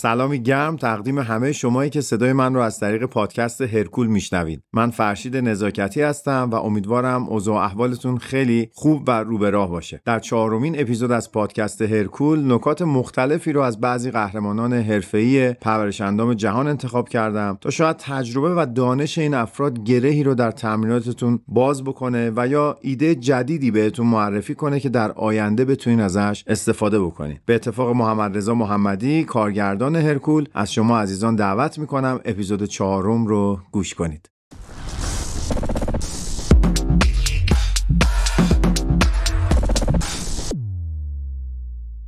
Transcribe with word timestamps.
سلامی 0.00 0.42
گرم 0.42 0.76
تقدیم 0.76 1.18
همه 1.18 1.52
شمایی 1.52 1.90
که 1.90 2.00
صدای 2.00 2.32
من 2.32 2.54
رو 2.54 2.60
از 2.60 2.80
طریق 2.80 3.04
پادکست 3.04 3.60
هرکول 3.60 4.06
میشنوید. 4.06 4.62
من 4.72 4.90
فرشید 4.90 5.36
نزاکتی 5.36 6.02
هستم 6.02 6.50
و 6.52 6.54
امیدوارم 6.54 7.28
اوضاع 7.28 7.64
احوالتون 7.64 8.18
خیلی 8.18 8.70
خوب 8.72 9.02
و 9.06 9.10
رو 9.10 9.38
به 9.38 9.50
راه 9.50 9.70
باشه. 9.70 10.02
در 10.04 10.18
چهارمین 10.18 10.80
اپیزود 10.80 11.12
از 11.12 11.32
پادکست 11.32 11.82
هرکول 11.82 12.52
نکات 12.52 12.82
مختلفی 12.82 13.52
رو 13.52 13.60
از 13.60 13.80
بعضی 13.80 14.10
قهرمانان 14.10 14.72
حرفه‌ای 14.72 15.52
پرورش 15.52 16.00
اندام 16.00 16.34
جهان 16.34 16.68
انتخاب 16.68 17.08
کردم 17.08 17.58
تا 17.60 17.70
شاید 17.70 17.96
تجربه 17.96 18.54
و 18.54 18.66
دانش 18.74 19.18
این 19.18 19.34
افراد 19.34 19.84
گرهی 19.84 20.22
رو 20.22 20.34
در 20.34 20.50
تمریناتتون 20.50 21.40
باز 21.48 21.84
بکنه 21.84 22.32
و 22.36 22.46
یا 22.46 22.76
ایده 22.80 23.14
جدیدی 23.14 23.70
بهتون 23.70 24.06
معرفی 24.06 24.54
کنه 24.54 24.80
که 24.80 24.88
در 24.88 25.12
آینده 25.12 25.64
بتونین 25.64 26.00
ازش 26.00 26.44
استفاده 26.46 27.00
بکنید 27.00 27.40
به 27.46 27.54
اتفاق 27.54 27.96
محمد 27.96 28.36
رضا 28.36 28.54
محمدی 28.54 29.24
کارگردان 29.24 29.89
هرکول 29.96 30.48
از 30.54 30.72
شما 30.72 30.98
عزیزان 31.00 31.36
دعوت 31.36 31.78
می‌کنم 31.78 32.20
اپیزود 32.24 32.64
چهارم 32.64 33.26
رو 33.26 33.60
گوش 33.72 33.94
کنید. 33.94 34.30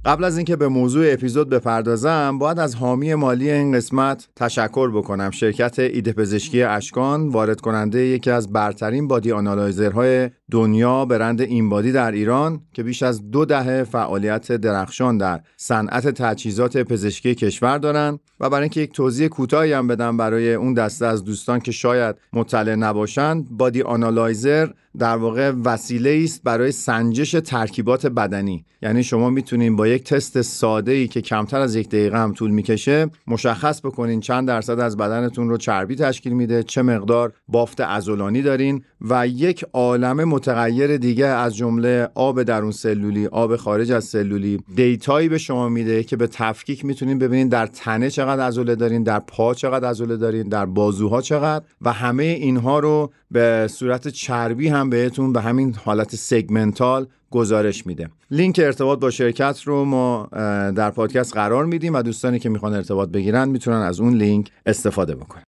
قبل 0.05 0.25
از 0.25 0.37
اینکه 0.37 0.57
به 0.57 0.69
موضوع 0.69 1.13
اپیزود 1.13 1.49
بپردازم 1.49 2.39
باید 2.39 2.59
از 2.59 2.75
حامی 2.75 3.15
مالی 3.15 3.51
این 3.51 3.73
قسمت 3.73 4.29
تشکر 4.37 4.91
بکنم. 4.91 5.31
شرکت 5.31 5.79
ایده 5.79 6.13
پزشکی 6.13 6.63
اشکان 6.63 7.29
وارد 7.29 7.61
کننده 7.61 7.99
یکی 7.99 8.31
از 8.31 8.53
برترین 8.53 9.09
body 9.09 9.33
analyzer 9.33 10.11
های 10.11 10.31
دنیا 10.51 11.05
برند 11.05 11.41
InBody 11.41 11.93
در 11.93 12.13
ایران 12.13 12.61
که 12.73 12.83
بیش 12.83 13.03
از 13.03 13.31
دو 13.31 13.45
دهه 13.45 13.85
فعالیت 13.85 14.53
درخشان 14.53 15.19
در 15.19 15.41
صنعت 15.57 16.09
تجهیزات 16.09 16.77
پزشکی 16.77 17.35
کشور 17.35 17.79
دارند 17.79 18.21
و 18.41 18.51
برای 18.51 18.63
اینکه 18.63 18.81
یک 18.81 18.93
توضیح 18.93 19.29
کوتاهی 19.29 19.73
هم 19.73 19.87
بدم 19.87 20.17
برای 20.17 20.55
اون 20.55 20.75
دسته 20.75 21.07
از 21.07 21.25
دوستان 21.25 21.61
که 21.61 21.73
شاید 21.73 22.17
مطلع 22.33 22.75
نباشند 22.75 23.49
body 23.51 23.83
analyzer 23.83 24.69
در 24.99 25.17
واقع 25.17 25.53
وسیله 25.65 26.21
است 26.25 26.43
برای 26.45 26.73
سنجش 26.73 27.31
ترکیبات 27.31 28.07
بدنی. 28.07 28.65
یعنی 28.83 29.03
شما 29.03 29.31
می‌تونید 29.31 29.77
با 29.77 29.89
یک 29.89 30.05
تست 30.05 30.43
ساده 30.43 30.93
ای 30.93 31.09
که 31.09 31.21
کمتر 31.21 31.61
از 31.61 31.75
یک 31.77 31.89
دقیقه 31.89 32.19
هم 32.19 32.33
طول 32.33 32.51
می‌کشه 32.51 33.11
مشخص 33.27 33.81
بکنین 33.81 34.21
چند 34.21 34.49
درصد 34.49 34.81
از 34.81 34.97
بدنتون 34.97 35.49
رو 35.49 35.57
چربی 35.57 35.97
تشکیل 35.97 36.33
میده 36.33 36.63
چه 36.63 36.83
مقدار 36.83 37.33
بافت 37.49 37.81
عضلانی 37.81 38.43
دارین 38.43 38.85
و 39.01 39.27
یک 39.27 39.65
عالم 39.73 40.25
متغیر 40.25 40.97
دیگه 40.97 41.27
از 41.27 41.57
جمله 41.57 42.09
آب 42.15 42.43
درون 42.43 42.71
سلولی 42.71 43.27
آب 43.27 43.57
خارج 43.57 43.93
از 43.93 44.05
سلولی 44.05 44.59
data 44.77 45.12
یی 45.12 45.29
به 45.29 45.39
شما 45.39 45.69
میده 45.69 46.03
که 46.03 46.17
به 46.17 46.27
تفکیک 46.27 46.85
می‌تونین 46.85 47.19
ببینین 47.19 47.49
در 47.49 47.67
تنه 47.67 48.11
چقدر 48.11 48.47
عضله 48.47 48.75
دارین 48.75 49.03
در 49.03 49.19
پا 49.19 49.55
چقدر 49.55 49.89
عضله 49.89 50.17
دارین 50.17 50.49
در 50.49 50.67
بازوها 50.67 51.21
چقدر 51.21 51.65
و 51.81 51.93
همه 51.93 52.23
اینها 52.23 52.79
رو 52.79 53.13
به 53.31 53.69
صورت 53.71 54.09
چربی 54.09 54.69
هم 54.69 54.82
بهتون 54.91 55.33
به 55.33 55.41
همین 55.41 55.75
حالت 55.85 56.17
segmental 56.17 57.07
گزارش 57.31 57.87
میده. 57.87 58.11
لینک 58.31 58.61
ارتباط 58.65 58.99
با 58.99 59.11
شرکت 59.11 59.61
رو 59.65 59.85
ما 59.85 60.29
در 60.77 60.91
پادکست 60.91 61.35
قرار 61.35 61.67
میدیم 61.67 61.95
و 61.95 62.03
دوستانی 62.03 62.39
که 62.39 62.49
می‌خوان 62.49 62.75
ارتباط 62.75 63.09
بگیرن 63.09 63.49
می‌تونن 63.49 63.77
از 63.77 64.01
اون 64.01 64.15
لینک 64.15 64.51
استفاده 64.67 65.15
بکنن. 65.15 65.43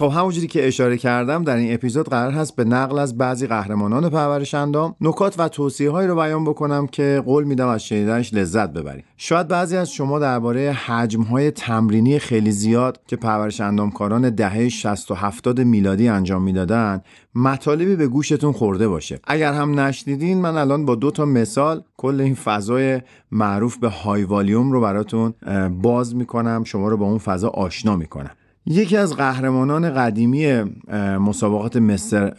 خب 0.00 0.12
همونجوری 0.14 0.46
که 0.46 0.66
اشاره 0.66 0.96
کردم 0.96 1.44
در 1.44 1.56
این 1.56 1.74
اپیزود 1.74 2.08
قرار 2.08 2.32
هست 2.32 2.56
به 2.56 2.64
نقل 2.64 2.98
از 2.98 3.18
بعضی 3.18 3.46
قهرمانان 3.46 4.10
پرورش 4.10 4.54
اندام 4.54 4.96
نکات 5.00 5.34
و 5.38 5.48
توصیه 5.48 5.90
هایی 5.90 6.08
رو 6.08 6.14
بیان 6.14 6.44
بکنم 6.44 6.86
که 6.86 7.22
قول 7.26 7.44
میدم 7.44 7.68
از 7.68 7.84
شنیدنش 7.84 8.34
لذت 8.34 8.72
ببرید 8.72 9.04
شاید 9.16 9.48
بعضی 9.48 9.76
از 9.76 9.92
شما 9.92 10.18
درباره 10.18 10.72
حجم 10.72 11.22
های 11.22 11.50
تمرینی 11.50 12.18
خیلی 12.18 12.50
زیاد 12.50 13.00
که 13.06 13.16
پرورش 13.16 13.60
اندامکاران 13.60 14.30
دهه 14.30 14.68
60 14.68 15.10
و 15.10 15.14
70 15.14 15.60
میلادی 15.60 16.08
انجام 16.08 16.42
می‌دادن 16.42 17.02
مطالبی 17.34 17.96
به 17.96 18.08
گوشتون 18.08 18.52
خورده 18.52 18.88
باشه. 18.88 19.20
اگر 19.24 19.52
هم 19.52 19.80
نشنیدین 19.80 20.40
من 20.40 20.56
الان 20.56 20.84
با 20.84 20.94
دو 20.94 21.10
تا 21.10 21.24
مثال 21.24 21.82
کل 21.96 22.20
این 22.20 22.34
فضای 22.34 23.00
معروف 23.32 23.76
به 23.76 23.88
های 23.88 24.24
والیوم 24.24 24.72
رو 24.72 24.80
براتون 24.80 25.34
باز 25.82 26.16
می‌کنم 26.16 26.64
شما 26.64 26.88
رو 26.88 26.96
با 26.96 27.06
اون 27.06 27.18
فضا 27.18 27.48
آشنا 27.48 27.96
می‌کنم. 27.96 28.30
یکی 28.66 28.96
از 28.96 29.16
قهرمانان 29.16 29.94
قدیمی 29.94 30.62
مسابقات 31.20 31.76
مستر 31.76 32.32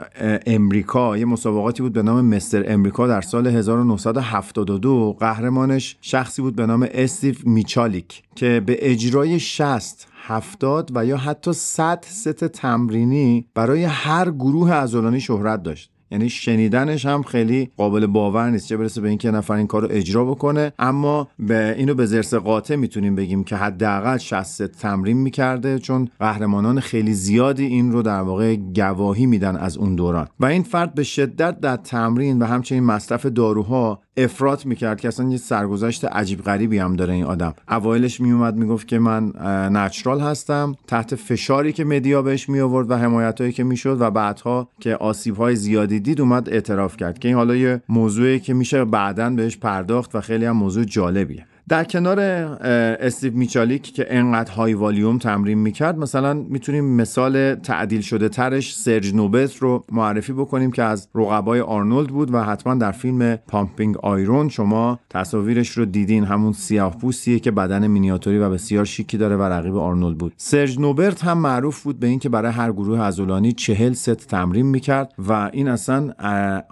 امریکا. 0.45 1.17
یه 1.17 1.25
مسابقاتی 1.25 1.83
بود 1.83 1.93
به 1.93 2.03
نام 2.03 2.25
مستر 2.25 2.63
امریکا 2.67 3.07
در 3.07 3.21
سال 3.21 3.47
1972 3.47 5.13
قهرمانش 5.19 5.97
شخصی 6.01 6.41
بود 6.41 6.55
به 6.55 6.65
نام 6.65 6.87
استیو 6.91 7.35
میچالیک 7.45 8.23
که 8.35 8.63
به 8.65 8.91
اجرای 8.91 9.39
60 9.39 10.07
70 10.23 10.91
و 10.95 11.05
یا 11.05 11.17
حتی 11.17 11.53
100 11.53 12.05
ست 12.07 12.45
تمرینی 12.47 13.47
برای 13.53 13.83
هر 13.83 14.31
گروه 14.31 14.73
عضلانی 14.73 15.19
شهرت 15.19 15.63
داشت. 15.63 15.91
یعنی 16.11 16.29
شنیدنش 16.29 17.05
هم 17.05 17.23
خیلی 17.23 17.72
قابل 17.77 18.05
باور 18.05 18.49
نیست. 18.49 18.67
چه 18.67 18.77
برسه 18.77 19.01
به 19.01 19.09
اینکه 19.09 19.31
نفر 19.31 19.53
این 19.53 19.67
کار 19.67 19.81
رو 19.81 19.88
اجرا 19.91 20.25
بکنه. 20.25 20.73
اما 20.79 21.27
به 21.39 21.75
اینو 21.77 21.94
به 21.94 22.05
زرس 22.05 22.33
قاطع 22.33 22.75
می‌تونیم 22.75 23.16
بگیم 23.16 23.44
که 23.44 23.55
حداقل 23.55 24.17
60 24.17 24.66
تمرین 24.66 25.17
می‌کرده 25.17 25.79
چون 25.79 26.09
قهرمانان 26.19 26.79
خیلی 26.79 27.13
زیادی 27.13 27.66
این 27.66 27.91
رو 27.91 28.01
در 28.01 28.22
واقع 28.22 28.55
گواهی 28.55 29.25
میدن 29.25 29.55
از 29.55 29.77
اون 29.77 29.95
دوران. 29.95 30.27
و 30.39 30.45
این 30.45 30.63
فرد 30.63 30.94
به 30.94 31.03
شدت 31.03 31.59
در 31.59 31.75
تمرین 31.75 32.39
و 32.39 32.45
همچنین 32.45 32.83
مصرف 32.83 33.25
داروها 33.25 34.01
افراط 34.17 34.66
می‌کرد 34.66 34.99
که 35.01 35.07
اصلا 35.07 35.29
یه 35.29 35.38
سرگذشت 35.38 36.05
عجیب 36.05 36.41
غریبی 36.41 36.77
هم 36.77 36.95
داره 36.95 37.13
این 37.13 37.23
آدم. 37.23 37.53
اوایلش 37.69 38.22
میومد 38.22 38.55
می‌گفت 38.55 38.88
که 38.88 38.99
من 38.99 39.33
natural 39.73 40.19
هستم 40.19 40.75
تحت 40.88 41.16
فشاری 41.16 41.73
که 41.73 41.83
media 41.83 42.22
بهش 42.22 42.49
می 42.49 42.59
آورد 42.59 42.91
و 42.91 42.95
حمایت 42.95 43.41
هایی 43.41 43.53
که 43.53 43.63
می‌شد 43.63 44.01
و 44.01 44.11
بعدها 44.11 44.67
که 44.79 44.95
آسیب 44.95 45.35
های 45.35 45.55
زیادی 45.55 45.99
دید 45.99 46.22
اومد 46.22 46.49
اعتراف 46.49 46.97
کرد. 46.97 47.19
که 47.19 47.27
این 47.27 47.38
حالا 47.38 47.55
یه 47.55 47.81
موضوعی 47.89 48.39
که 48.39 48.53
میشه 48.53 48.85
بعدا 48.85 49.29
بهش 49.29 49.57
پرداخت 49.57 50.16
و 50.16 50.22
خیلی 50.22 50.45
هم 50.45 50.57
موضوع 50.57 50.83
جالبیه. 50.83 51.45
در 51.71 51.83
کنار 51.83 52.19
استیو 52.19 53.33
میچالیک 53.33 53.93
که 53.93 54.05
انقدر 54.09 54.51
high 54.51 54.73
volume 54.73 55.17
تمرین 55.17 55.57
می‌کرد 55.57 55.97
مثلا 55.97 56.33
می‌تونیم 56.33 56.85
مثال 56.85 57.55
تعدیل 57.55 58.01
شده 58.01 58.29
ترش 58.29 58.75
سرج 58.75 59.15
نوبرت 59.16 59.57
رو 59.57 59.85
معرفی 59.91 60.33
بکنیم 60.33 60.71
که 60.71 60.83
از 60.83 61.07
رقبای 61.15 61.59
آرنولد 61.59 62.07
بود 62.07 62.33
و 62.33 62.43
حتما 62.43 62.75
در 62.75 62.91
فیلم 62.91 63.35
Pumping 63.35 63.97
Iron. 63.97 64.49
شما 64.49 64.99
تصاویرش 65.09 65.69
رو 65.69 65.85
دیدین 65.85 66.23
همون 66.23 66.53
سیاه 66.53 66.97
پوستیه 66.97 67.39
که 67.39 67.51
بدن 67.51 67.87
مینیاتوری 67.87 68.37
و 68.37 68.49
بسیار 68.49 68.85
شیکی 68.85 69.17
داره 69.17 69.35
و 69.35 69.41
رقیب 69.41 69.75
آرنولد 69.75 70.17
بود. 70.17 70.33
سرج 70.37 70.79
نوبرت 70.79 71.23
هم 71.23 71.37
معروف 71.37 71.83
بود 71.83 71.99
به 71.99 72.07
اینکه 72.07 72.29
برای 72.29 72.51
هر 72.51 72.71
گروه 72.71 73.01
عضلانی 73.01 73.51
چهل 73.51 73.93
ست 73.93 74.27
تمرین 74.27 74.65
می‌کرد 74.65 75.13
و 75.27 75.49
این 75.53 75.67
اصلا 75.67 76.11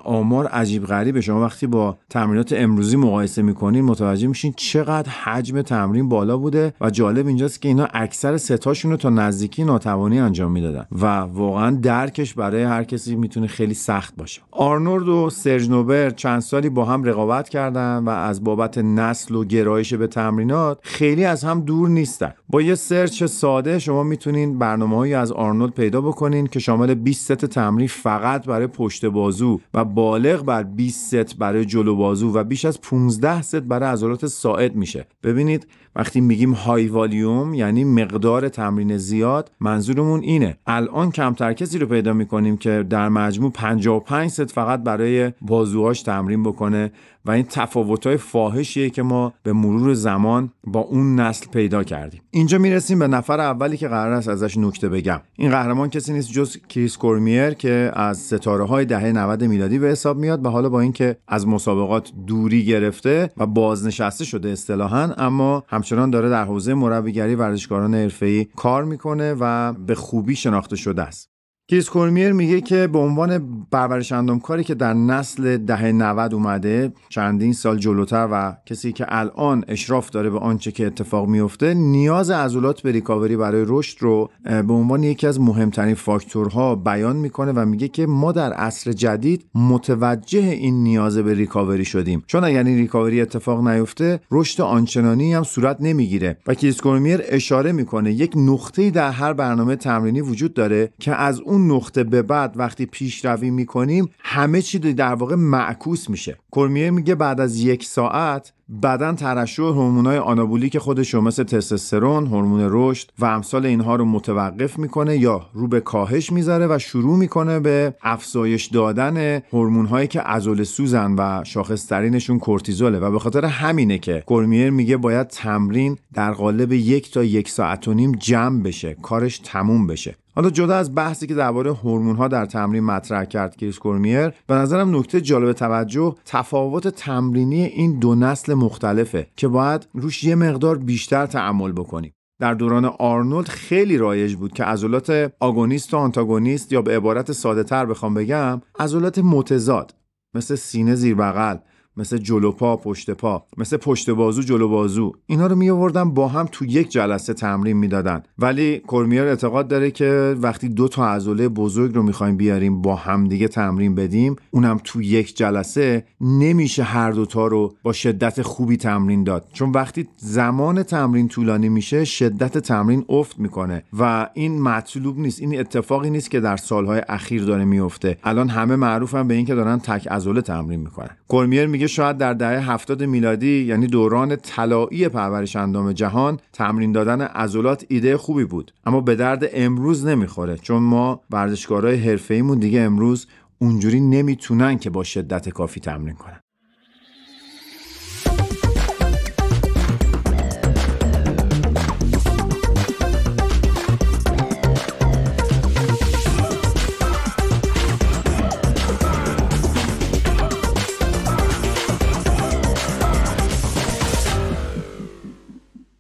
آمار 0.03 0.47
عجیب 0.47 0.85
غریبه. 0.85 1.21
شما 1.21 1.41
وقتی 1.41 1.67
با 1.67 1.97
تمرینات 2.09 2.53
امروزی 2.53 2.97
مقایسه 2.97 3.41
می‌کنین 3.41 3.85
متوجه 3.85 4.27
میشین 4.27 4.53
چقدر 4.57 4.88
چقدر 4.89 5.09
حجم 5.09 5.61
تمرین 5.61 6.09
بالا 6.09 6.37
بوده 6.37 6.73
و 6.81 6.89
جالب 6.89 7.27
اینجاست 7.27 7.61
که 7.61 7.67
اینا 7.67 7.87
اکثر 7.93 8.37
ستاشون 8.37 8.91
رو 8.91 8.97
تا 8.97 9.09
نزدیکی 9.09 9.63
ناتوانی 9.63 10.19
انجام 10.19 10.51
می‌دادن 10.51 10.85
و 10.91 11.05
واقعا 11.05 11.71
درکش 11.71 12.33
برای 12.33 12.63
هر 12.63 12.83
کسی 12.83 13.15
می‌تونه 13.15 13.47
خیلی 13.47 13.73
سخت 13.73 14.15
باشه. 14.15 14.41
آرنولد 14.51 15.07
و 15.07 15.29
سرج 15.29 15.69
نوبرت 15.69 16.09
چند 16.09 16.39
سالی 16.39 16.69
با 16.69 16.85
هم 16.85 17.03
رقابت 17.03 17.49
کردن 17.49 17.97
و 17.97 18.09
از 18.09 18.43
بابت 18.43 18.77
نسل 18.77 19.35
و 19.35 19.43
گرایش 19.43 19.93
به 19.93 20.07
تمرینات 20.07 20.79
خیلی 20.81 21.25
از 21.25 21.43
هم 21.43 21.61
دور 21.61 21.89
نیستن. 21.89 22.33
با 22.51 22.61
یه 22.61 22.75
search 22.75 23.23
ساده 23.23 23.79
شما 23.79 24.03
می‌تونین 24.03 24.59
برنامه‌هایی 24.59 25.13
از 25.13 25.31
آرنولد 25.31 25.73
پیدا 25.73 26.01
بکنین 26.01 26.47
که 26.47 26.59
شامل 26.59 26.93
20 26.93 27.25
ست 27.25 27.45
تمرین 27.45 27.87
فقط 27.87 28.45
برای 28.45 28.67
پشت 28.67 29.05
بازو 29.05 29.59
و 29.73 29.85
بالغ 29.85 30.45
بر 30.45 30.63
20 30.63 31.07
ست 31.07 31.37
برای 31.37 31.65
جلو 31.65 31.95
بازو 31.95 32.33
و 32.33 32.43
بیش 32.43 32.65
از 32.65 32.81
15 32.81 33.41
ست 33.41 33.55
برای 33.55 33.89
عضلات 33.89 34.25
ساعد 34.25 34.75
میشه. 34.75 35.07
ببینید 35.23 35.67
وقتی 35.99 36.21
میگیم 36.21 36.51
های 36.51 36.87
والیوم 36.87 37.53
یعنی 37.53 37.83
مقدار 37.83 38.49
تمرین 38.49 38.97
زیاد 38.97 39.51
منظورمون 39.59 40.21
اینه. 40.21 40.57
الان 40.67 41.11
کمتر 41.11 41.53
کسی 41.53 41.77
رو 41.77 41.87
پیدا 41.87 42.13
می‌کنیم 42.13 42.57
که 42.57 42.85
در 42.89 43.09
مجموع 43.09 43.51
55 43.51 44.29
ست 44.29 44.51
فقط 44.51 44.83
برای 44.83 45.31
بازوهاش 45.41 46.01
تمرین 46.01 46.43
بکنه 46.43 46.91
و 47.25 47.31
این 47.31 47.45
تفاوت 47.49 48.07
های 48.07 48.17
فاحشیه 48.17 48.89
که 48.89 49.03
ما 49.03 49.33
به 49.43 49.53
مرور 49.53 49.93
زمان 49.93 50.51
با 50.63 50.79
اون 50.79 51.19
نسل 51.19 51.45
پیدا 51.47 51.83
کردیم. 51.83 52.21
اینجا 52.31 52.57
می‌رسیم 52.57 52.99
به 52.99 53.07
نفر 53.07 53.39
اولی 53.39 53.77
که 53.77 53.87
قرار 53.87 54.13
است 54.13 54.27
ازش 54.27 54.57
نکته 54.57 54.89
بگم. 54.89 55.21
این 55.35 55.51
قهرمان 55.51 55.89
کسی 55.89 56.13
نیست 56.13 56.31
جز 56.31 56.57
کریس 56.69 56.97
کورمیر 56.97 57.49
که 57.49 57.91
از 57.93 58.17
ستاره 58.17 58.65
های 58.65 58.85
دهه 58.85 59.05
90 59.11 59.43
میلادی 59.43 59.79
به 59.79 59.87
حساب 59.87 60.17
میاد 60.17 60.45
و 60.45 60.49
حالا 60.49 60.69
با 60.69 60.81
اینکه 60.81 61.17
از 61.27 61.47
مسابقات 61.47 62.11
دوری 62.27 62.65
گرفته 62.65 63.29
و 63.37 63.45
بازنشسته 63.45 64.25
شده 64.25 64.49
اصطلاحا 64.49 65.13
اما 65.17 65.63
داره 65.95 66.29
در 66.29 66.43
حوزه 66.43 66.73
مربیگری 66.73 67.35
ورزشکاران 67.35 67.95
حرفه‌ای 67.95 68.45
کار 68.45 68.83
می‌کنه 68.83 69.35
و 69.39 69.73
به 69.73 69.95
خوبی 69.95 70.35
شناخته 70.35 70.75
شده 70.75 71.01
است. 71.01 71.29
کریس 71.69 71.89
کورمیر 71.89 72.31
میگه 72.31 72.61
که 72.61 72.87
به 72.87 72.99
عنوان 72.99 73.63
پرورش 73.71 74.13
کاری 74.43 74.63
که 74.63 74.75
در 74.75 74.93
نسل 74.93 75.57
دهه 75.57 75.91
90 75.91 76.33
اومده 76.33 76.93
چندین 77.09 77.53
سال 77.53 77.77
جلوتر 77.77 78.27
و 78.31 78.55
کسی 78.65 78.91
که 78.91 79.05
الان 79.07 79.65
اشراف 79.67 80.09
داره 80.09 80.29
به 80.29 80.39
آنچه 80.39 80.71
که 80.71 80.87
اتفاق 80.87 81.27
میفته 81.27 81.73
نیاز 81.73 82.31
عضلات 82.31 82.81
به 82.81 82.91
recovery 82.91 83.37
برای 83.37 83.65
رشد 83.67 83.97
رو 84.01 84.29
به 84.43 84.73
عنوان 84.73 85.03
یکی 85.03 85.27
از 85.27 85.39
مهمترین 85.39 85.95
فاکتورها 85.95 86.75
بیان 86.75 87.15
می‌کنه 87.15 87.51
و 87.51 87.65
میگه 87.65 87.87
که 87.87 88.05
ما 88.05 88.31
در 88.31 88.53
عصر 88.53 88.91
جدید 88.91 89.45
متوجه 89.55 90.39
این 90.39 90.83
نیاز 90.83 91.17
به 91.17 91.33
recovery 91.33 91.85
شدیم. 91.85 92.23
چون 92.27 92.43
اگر 92.43 92.63
این 92.63 92.77
recovery 92.77 93.21
اتفاق 93.21 93.67
نیفته 93.67 94.19
رشد 94.31 94.61
آنچنانی 94.61 95.33
هم 95.33 95.43
صورت 95.43 95.77
نمی‌گیره. 95.79 96.37
و 96.47 96.53
کریس 96.53 96.81
کورمیر 96.81 97.21
اشاره 97.27 97.71
می‌کنه 97.71 98.11
یک 98.11 98.31
نقطه‌ای 98.35 98.91
در 98.91 99.11
هر 99.11 99.33
برنامه 99.33 99.75
تمرینی 99.75 100.21
وجود 100.21 100.53
داره 100.53 100.93
که 100.99 101.15
از 101.15 101.39
اون 101.39 101.58
نقطه 101.67 102.03
به 102.03 102.21
بعد 102.21 102.53
وقتی 102.55 102.85
پیشروی 102.85 103.49
می‌کنیم 103.49 104.09
همه 104.19 104.61
چی 104.61 104.79
در 104.79 105.13
واقع 105.13 105.35
معکوس 105.35 106.09
میشه. 106.09 106.37
کرمیه 106.55 106.91
میگه 106.91 107.15
بعد 107.15 107.41
از 107.41 107.59
یک 107.59 107.83
ساعت 107.83 108.53
بدن 108.83 109.15
ترشح 109.15 109.63
هورمونای 109.63 110.17
آنابولیک 110.17 110.77
خودش 110.77 111.13
رو 111.13 111.21
مثل 111.21 111.43
تستوسترون، 111.43 112.27
هورمون 112.27 112.67
رشد 112.71 113.11
و 113.19 113.25
امثال 113.25 113.65
اینها 113.65 113.95
رو 113.95 114.05
متوقف 114.05 114.79
می‌کنه 114.79 115.17
یا 115.17 115.49
رو 115.53 115.67
به 115.67 115.79
کاهش 115.79 116.31
می‌ذاره 116.31 116.67
و 116.67 116.79
شروع 116.79 117.17
می‌کنه 117.17 117.59
به 117.59 117.93
افزایش 118.01 118.65
دادن 118.65 119.41
هورمونهایی 119.53 120.07
که 120.07 120.21
عضله 120.21 120.63
سوزن 120.63 121.15
و 121.17 121.43
شاخصترینشون 121.43 122.39
کورتیزوله. 122.39 122.99
و 122.99 123.11
به 123.11 123.19
خاطر 123.19 123.45
همینه 123.45 123.97
که 123.97 124.23
کورمیر 124.25 124.69
میگه 124.69 124.97
باید 124.97 125.27
تمرین 125.27 125.97
در 126.13 126.31
قالب 126.31 126.71
یک 126.71 127.11
تا 127.11 127.23
یک 127.23 127.49
ساعت 127.49 127.87
و 127.87 127.93
نیم 127.93 128.11
جمع 128.11 128.63
بشه 128.63 128.97
کارش 129.01 129.39
تموم 129.43 129.87
بشه. 129.87 130.15
حالا 130.35 130.49
جدا 130.49 130.75
از 130.75 130.95
بحثی 130.95 131.27
که 131.27 131.33
درباره 131.33 131.73
هورمون 131.73 132.15
ها 132.15 132.27
در 132.27 132.45
تمرین 132.45 132.83
مطرح 132.83 133.25
کرد 133.25 133.55
کریس 133.55 133.79
کورمیر 133.79 134.29
به 134.47 134.55
نظرم 134.55 134.95
نکته 134.95 135.21
جالب 135.21 135.53
توجه 135.53 136.15
تفاوت 136.25 136.87
تمرینی 136.87 137.63
این 137.63 137.99
دو 137.99 138.15
نسل 138.15 138.53
مختلفه 138.53 139.27
که 139.35 139.47
باید 139.47 139.87
روش 139.93 140.23
یه 140.23 140.35
مقدار 140.35 140.77
بیشتر 140.77 141.25
تعمل 141.25 141.71
بکنیم. 141.71 142.13
در 142.39 142.53
دوران 142.53 142.85
آرنولد 142.85 143.47
خیلی 143.47 143.97
رایج 143.97 144.35
بود 144.35 144.53
که 144.53 144.63
عضلات 144.63 145.33
آگونیست 145.39 145.93
و 145.93 145.97
آنتاگونیست 145.97 146.73
یا 146.73 146.81
به 146.81 146.95
عبارت 146.95 147.31
ساده 147.31 147.63
تر 147.63 147.85
بخوام 147.85 148.13
بگم 148.13 148.61
عضلات 148.79 149.19
متضاد 149.19 149.95
مثل 150.33 150.55
سینه 150.55 150.95
زیر 150.95 151.15
بغل 151.15 151.57
مثل 151.99 152.17
جلو 152.17 152.51
پا 152.51 152.77
پشت 152.77 153.11
پا 153.11 153.43
مثل 153.57 153.77
پشت 153.77 154.09
بازو 154.09 154.41
جلو 154.41 154.67
بازو. 154.67 155.13
اینا 155.27 155.47
رو 155.47 155.55
می 155.55 155.69
آوردن 155.69 156.13
با 156.13 156.27
هم 156.27 156.47
تو 156.51 156.65
یک 156.65 156.89
جلسه 156.89 157.33
تمرین 157.33 157.77
می‌دادن. 157.77 158.23
ولی 158.37 158.79
کورمیر 158.79 159.23
اعتقاد 159.23 159.67
داره 159.67 159.91
که 159.91 160.35
وقتی 160.41 160.69
دو 160.69 160.87
تا 160.87 161.09
عضله 161.09 161.49
بزرگ 161.49 161.95
رو 161.95 162.03
می‌خوایم 162.03 162.37
بیاریم 162.37 162.81
با 162.81 162.95
همدیگه 162.95 163.47
تمرین 163.47 163.95
بدیم 163.95 164.35
اونم 164.51 164.79
تو 164.83 165.01
یک 165.01 165.37
جلسه 165.37 166.05
نمیشه 166.21 166.83
هر 166.83 167.11
دوتا 167.11 167.47
رو 167.47 167.73
با 167.83 167.93
شدت 167.93 168.41
خوبی 168.41 168.77
تمرین 168.77 169.23
داد. 169.23 169.45
چون 169.53 169.71
وقتی 169.71 170.07
زمان 170.17 170.83
تمرین 170.83 171.27
طولانی 171.27 171.69
میشه 171.69 172.05
شدت 172.05 172.57
تمرین 172.57 173.05
افت 173.09 173.39
می‌کنه 173.39 173.83
و 173.99 174.29
این 174.33 174.61
مطلوب 174.61 175.19
نیست 175.19 175.41
این 175.41 175.59
اتفاقی 175.59 176.09
نیست 176.09 176.31
که 176.31 176.39
در 176.39 176.57
سالهای 176.57 177.01
اخیر 177.09 177.43
داره 177.43 177.65
میفته 177.65 178.17
الان 178.23 178.49
همه 178.49 178.75
معروفن 178.75 179.27
به 179.27 179.33
اینکه 179.33 179.55
دارن 179.55 179.79
تک 179.79 180.07
عضله 180.07 180.41
تمرین 180.41 180.79
می‌کنن. 180.79 181.09
کورمیر 181.27 181.65
میگه 181.65 181.87
شاید 181.89 182.17
در 182.17 182.33
دهه 182.33 182.71
هفتاد 182.71 183.03
میلادی 183.03 183.63
یعنی 183.63 183.87
دوران 183.87 184.35
طلایی 184.35 185.09
پرورش 185.09 185.55
اندام 185.55 185.91
جهان 185.91 186.39
تمرین 186.53 186.91
دادن 186.91 187.21
عضلات 187.21 187.85
ایده 187.89 188.17
خوبی 188.17 188.45
بود. 188.45 188.73
اما 188.85 189.01
به 189.01 189.15
درد 189.15 189.49
امروز 189.53 190.05
نمی‌خوره 190.05 190.57
چون 190.57 190.83
ما 190.83 191.21
ورزشکارهای 191.29 191.95
حرفه‌ایمون 191.95 192.59
دیگه 192.59 192.81
امروز 192.81 193.27
اونجوری 193.59 193.99
نمی‌تونن 193.99 194.77
که 194.77 194.89
با 194.89 195.03
شدت 195.03 195.49
کافی 195.49 195.79
تمرین 195.79 196.15
کنن. 196.15 196.39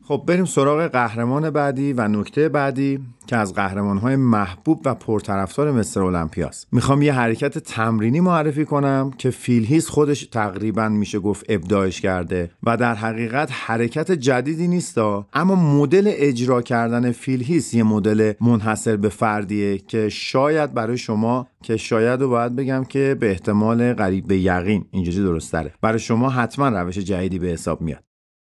خب 0.09 0.23
بریم 0.27 0.45
سراغ 0.45 0.87
قهرمان 0.87 1.49
بعدی 1.49 1.93
و 1.93 2.07
نکته 2.07 2.49
بعدی 2.49 2.99
که 3.27 3.35
از 3.35 3.53
قهرمانهای 3.53 4.15
محبوب 4.15 4.81
و 4.85 4.95
پرطرفدار 4.95 5.71
مستر 5.71 6.01
المپیاس 6.01 6.65
می‌خوام 6.71 7.01
یه 7.01 7.13
حرکت 7.13 7.57
تمرینی 7.57 8.19
معرفی 8.19 8.65
کنم 8.65 9.11
که 9.17 9.29
فیلهیس 9.29 9.87
خودش 9.87 10.25
تقریبا 10.25 10.89
میشه 10.89 11.19
گفت 11.19 11.45
ابداعش 11.49 12.01
کرده 12.01 12.51
و 12.63 12.77
در 12.77 12.95
حقیقت 12.95 13.49
حرکت 13.51 14.11
جدیدی 14.11 14.67
نیستا 14.67 15.27
اما 15.33 15.55
مدل 15.55 16.11
اجرا 16.15 16.61
کردن 16.61 17.11
فیلهیس 17.11 17.73
یه 17.73 17.83
مدل 17.83 18.33
منحصر 18.41 18.95
به 18.95 19.09
فردیه 19.09 19.77
که 19.77 20.09
شاید 20.09 20.73
برای 20.73 20.97
شما 20.97 21.47
که 21.63 21.77
شاید 21.77 22.21
رو 22.21 22.29
باید 22.29 22.55
بگم 22.55 22.83
که 22.83 23.17
به 23.19 23.29
احتمال 23.29 23.93
قریب 23.93 24.27
به 24.27 24.37
یقین 24.37 24.85
اینجوری 24.91 25.17
درست 25.17 25.53
داره 25.53 25.73
برای 25.81 25.99
شما 25.99 26.29
حتما 26.29 26.69
روش 26.69 26.97
جدیدی 26.97 27.39
به 27.39 27.47
حساب 27.47 27.81
میاد. 27.81 28.08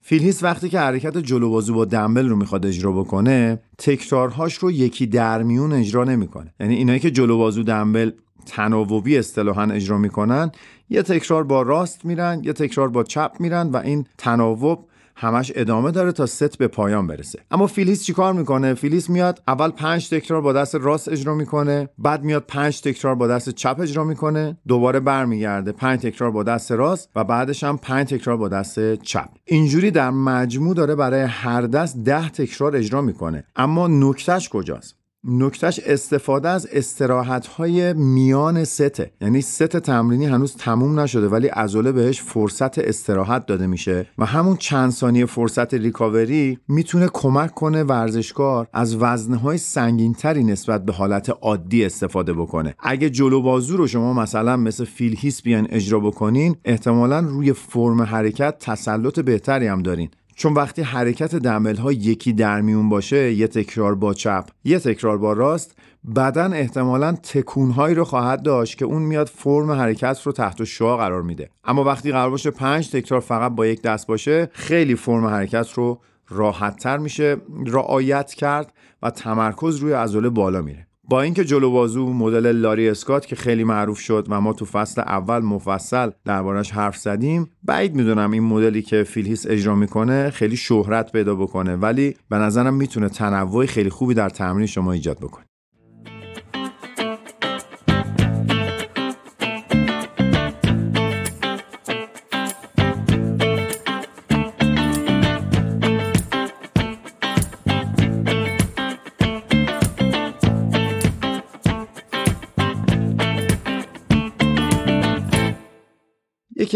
فیل 0.09 0.24
هیث 0.24 0.43
وقتی 0.43 0.69
که 0.69 0.79
حرکت 0.79 1.17
جلو 1.17 1.49
بازو 1.49 1.73
با 1.73 1.85
دمبل 1.85 2.29
رو 2.29 2.35
می‌خواد 2.35 2.65
اجرا 2.65 2.91
بکنه 2.91 3.59
تکرارهاش 3.77 4.53
رو 4.53 4.71
یکی 4.71 5.07
در 5.07 5.43
میون 5.43 5.73
اجرا 5.73 6.03
نمی‌کنه. 6.03 6.53
یعنی 6.59 6.75
اینایی 6.75 6.99
که 6.99 7.11
جلو 7.11 7.37
بازو 7.37 7.63
دمبل 7.63 8.11
تناوبی 8.45 9.17
اصطلاحا 9.17 9.63
اجرا 9.63 9.97
می‌کنن 9.97 10.51
یه 10.89 11.01
تکرار 11.01 11.43
با 11.43 11.61
راست 11.61 12.05
میرن 12.05 12.41
یه 12.43 12.53
تکرار 12.53 12.89
با 12.89 13.03
چپ 13.03 13.31
میرن 13.39 13.69
و 13.69 13.77
این 13.77 14.05
تناوب 14.17 14.85
همش 15.19 15.51
ادامه 15.55 15.91
داره 15.91 16.11
تا 16.11 16.25
ست 16.25 16.57
به 16.57 16.67
پایان 16.67 17.07
برسه. 17.07 17.39
اما 17.51 17.67
فیل 17.67 17.83
هیث 17.83 18.03
چیکار 18.03 18.33
می‌کنه؟ 18.33 18.73
فیل 18.73 18.88
هیث 18.88 19.09
میاد 19.09 19.41
اول 19.47 19.69
پنج 19.69 20.09
تکرار 20.09 20.41
با 20.41 20.53
دست 20.53 20.75
راست 20.75 21.09
اجرا 21.09 21.35
می‌کنه 21.35 21.89
بعد 21.97 22.23
میاد 22.23 22.43
پنج 22.47 22.81
تکرار 22.81 23.15
با 23.15 23.27
دست 23.27 23.49
چپ 23.49 23.79
اجرا 23.79 24.03
می‌کنه 24.03 24.57
دوباره 24.67 24.99
برمیگرده 24.99 25.71
پنج 25.71 26.01
تکرار 26.01 26.31
با 26.31 26.43
دست 26.43 26.71
راست 26.71 27.09
و 27.15 27.23
بعدش 27.23 27.63
هم 27.63 27.77
پنج 27.77 28.07
تکرار 28.09 28.37
با 28.37 28.47
دست 28.47 28.95
چپ. 28.95 29.29
اینجوری 29.45 29.91
در 29.91 30.09
مجموع 30.09 30.75
داره 30.75 30.95
برای 30.95 31.21
هر 31.21 31.61
دست 31.61 31.97
ده 31.97 32.29
تکرار 32.29 32.75
اجرا 32.75 33.01
می‌کنه. 33.01 33.43
اما 33.55 33.87
نکتهش 33.87 34.49
کجاست؟ 34.49 34.95
نکتهش 35.29 35.79
استفاده 35.79 36.49
از 36.49 36.67
استراحت 36.71 37.47
های 37.47 37.93
میان 37.93 38.63
سته 38.63 39.11
یعنی 39.21 39.41
ست 39.41 39.77
تمرینی 39.77 40.25
هنوز 40.25 40.55
تموم 40.55 40.99
نشده 40.99 41.27
ولی 41.27 41.47
عضله 41.47 41.91
بهش 41.91 42.21
فرصت 42.21 42.79
استراحت 42.79 43.45
داده 43.45 43.67
میشه 43.67 44.07
و 44.17 44.25
همون 44.25 44.55
چند 44.55 44.91
ثانیه 44.91 45.25
فرصت 45.25 45.73
ریکاوری 45.73 46.59
می‌تونه 46.67 47.09
کمک 47.13 47.53
کنه 47.53 47.83
ورزشکار 47.83 48.67
از 48.73 48.95
وزنهای 48.95 49.57
سنگینتری 49.57 50.43
نسبت 50.43 50.85
به 50.85 50.93
حالت 50.93 51.29
عادی 51.41 51.85
استفاده 51.85 52.33
بکنه. 52.33 52.75
اگه 52.79 53.09
جلو 53.09 53.41
بازو 53.41 53.77
رو 53.77 53.87
شما 53.87 54.13
مثلا 54.13 54.57
مثل 54.57 54.85
فیل 54.85 55.15
هیس 55.19 55.41
بیان 55.41 55.67
اجرا 55.69 55.99
بکنین 55.99 56.55
احتمالا 56.65 57.19
روی 57.19 57.53
فرم 57.53 58.01
حرکت 58.01 58.59
تسلط 58.59 59.19
بهتری 59.19 59.67
هم 59.67 59.81
دارین. 59.81 60.09
چون 60.37 60.53
وقتی 60.53 60.81
حرکت 60.81 61.35
دمبل 61.35 61.75
ها 61.75 61.91
یکی 61.91 62.33
در 62.33 62.61
میون 62.61 62.89
باشه 62.89 63.33
یه 63.33 63.47
تکرار 63.47 63.95
با 63.95 64.13
چپ. 64.13 64.49
یه 64.63 64.79
تکرار 64.79 65.17
با 65.17 65.33
راست. 65.33 65.75
بدن 66.15 66.53
احتمالا 66.53 67.11
تکونهایی 67.11 67.95
رو 67.95 68.03
خواهد 68.03 68.43
داشت 68.43 68.77
که 68.77 68.85
اون 68.85 69.01
میاد 69.01 69.27
فرم 69.27 69.71
حرکت 69.71 70.21
رو 70.23 70.31
تحت 70.31 70.63
شعا 70.63 70.97
قرار 70.97 71.21
میده. 71.21 71.49
اما 71.63 71.83
وقتی 71.83 72.11
قرار 72.11 72.29
باشه 72.29 72.51
پنج 72.51 72.89
تکرار 72.89 73.19
فقط 73.19 73.51
با 73.51 73.65
یک 73.65 73.81
دست 73.81 74.07
باشه 74.07 74.49
خیلی 74.53 74.95
فرم 74.95 75.25
حرکت 75.25 75.69
رو 75.73 76.01
راحتتر 76.29 76.97
میشه 76.97 77.37
رعایت 77.65 78.33
کرد 78.33 78.73
و 79.01 79.09
تمرکز 79.09 79.75
روی 79.75 79.93
عضله 79.93 80.29
بالا 80.29 80.61
میره. 80.61 80.86
با 81.09 81.21
اینکه 81.21 81.45
جلو 81.45 81.71
بازو 81.71 82.13
مدل 82.13 82.51
لاری 82.55 82.89
اسکات 82.89 83.25
که 83.25 83.35
خیلی 83.35 83.63
معروف 83.63 83.99
شد 83.99 84.25
و 84.29 84.41
ما 84.41 84.53
تو 84.53 84.65
فصل 84.65 85.01
اول 85.01 85.39
مفصل 85.39 86.11
دربارش 86.25 86.71
حرف 86.71 86.97
زدیم 86.97 87.49
بعید 87.63 87.95
می‌دونم 87.95 88.31
این 88.31 88.43
مدلی 88.43 88.81
که 88.81 89.03
فیلهیس 89.03 89.45
اجرا 89.49 89.75
می‌کنه 89.75 90.29
خیلی 90.29 90.57
شهرت 90.57 91.11
پیدا 91.11 91.35
بکنه 91.35 91.75
ولی 91.75 92.15
به 92.29 92.35
نظرم 92.35 92.73
می‌تونه 92.73 93.09
تنوع 93.09 93.65
خیلی 93.65 93.89
خوبی 93.89 94.13
در 94.13 94.29
تمرین 94.29 94.67
شما 94.67 94.91
ایجاد 94.91 95.17
بکنه. 95.17 95.45